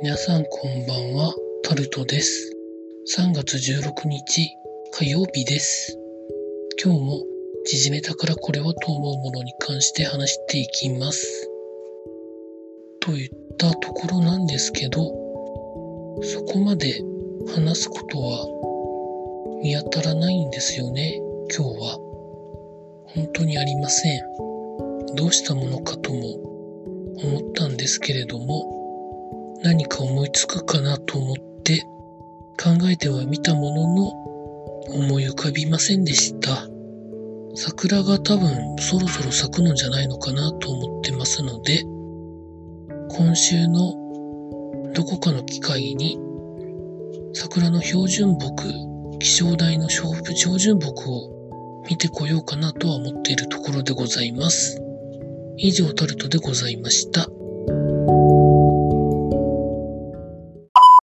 [0.00, 1.34] 皆さんこんばんは、
[1.64, 2.56] タルトです。
[3.16, 4.48] 3月16日
[4.92, 5.98] 火曜日です。
[6.80, 7.22] 今日も
[7.66, 11.50] 時事ネタからこれはと思うものに関して話していきます。
[13.00, 15.00] といったところなんですけど、
[16.22, 17.02] そこまで
[17.52, 21.20] 話すことは見当たらないんですよね、
[21.52, 21.98] 今日は。
[23.16, 24.20] 本当にありません。
[25.16, 26.34] どうしたものかとも
[27.20, 28.77] 思ったんですけれども、
[29.68, 31.82] 何か思いつくかなと思って
[32.56, 34.08] 考えてはみたものの
[34.94, 36.66] 思い浮かびませんでした。
[37.54, 41.82] 桜が多分そろそろ咲くのじゃないのかなと思ってますので、
[43.10, 43.92] 今週の
[44.94, 46.18] どこかの機会に
[47.34, 48.72] 桜の標準木、
[49.18, 50.16] 気象台の標
[50.58, 54.80] 準木を見てこようかなとは思っているところでございます。
[55.58, 57.28] 以上タルトでございました。